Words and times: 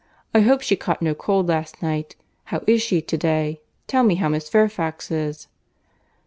—I 0.33 0.39
hope 0.39 0.61
she 0.61 0.75
caught 0.75 1.03
no 1.03 1.13
cold 1.13 1.47
last 1.47 1.83
night. 1.83 2.15
How 2.45 2.63
is 2.65 2.81
she 2.81 3.03
to 3.03 3.17
day? 3.19 3.61
Tell 3.85 4.01
me 4.03 4.15
how 4.15 4.29
Miss 4.29 4.49
Fairfax 4.49 5.11
is." 5.11 5.47